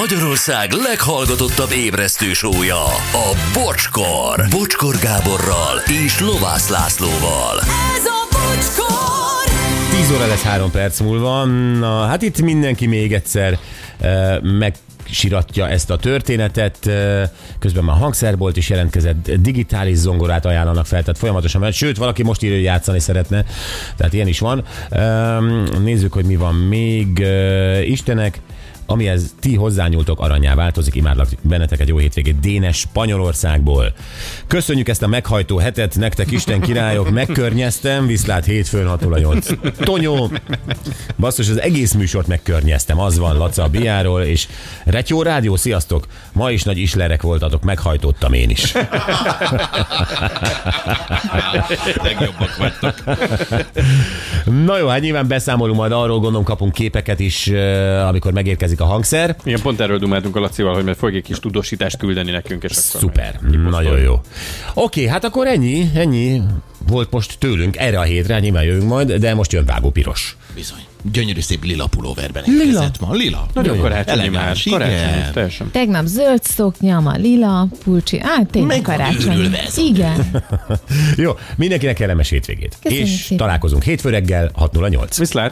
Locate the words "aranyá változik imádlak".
30.20-31.28